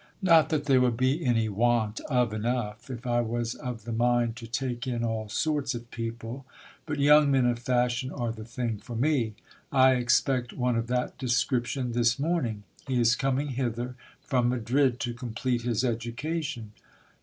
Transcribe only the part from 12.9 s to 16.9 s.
is coming hither from Madrid to complete his education.